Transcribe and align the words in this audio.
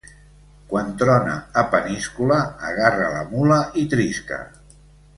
Quan 0.71 0.89
trona 1.01 1.35
a 1.63 1.65
Peníscola, 1.75 2.41
agarra 2.73 3.13
la 3.19 3.23
mula 3.37 3.63
i 3.85 3.89
trisca. 3.97 4.45